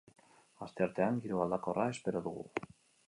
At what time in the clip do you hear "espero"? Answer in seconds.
1.97-2.23